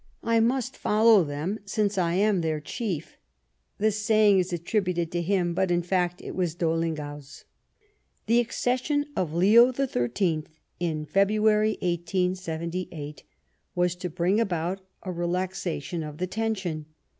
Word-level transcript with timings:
"I 0.35 0.39
must 0.39 0.75
follow 0.75 1.23
them, 1.23 1.59
since 1.63 1.95
I 1.95 2.15
am 2.15 2.41
their 2.41 2.59
chief." 2.59 3.19
The 3.77 3.91
saying 3.91 4.39
is 4.39 4.51
attributed 4.51 5.11
to 5.11 5.21
him, 5.21 5.53
but, 5.53 5.69
in 5.69 5.83
fact, 5.83 6.23
it 6.23 6.33
was 6.33 6.55
DoUinger's. 6.55 7.45
The 8.25 8.39
accession 8.39 9.05
of 9.15 9.31
Leo 9.35 9.71
XIII 9.71 10.45
in 10.79 11.05
February, 11.05 11.77
1878, 11.83 13.21
was 13.75 13.95
to 13.97 14.09
bring 14.09 14.39
about 14.39 14.81
a 15.03 15.11
relaxation 15.11 16.01
of 16.01 16.17
the 16.17 16.25
tension. 16.25 16.87